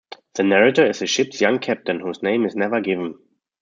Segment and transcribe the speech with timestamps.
[0.33, 3.19] The narrator is the ship's young captain, whose name is never given.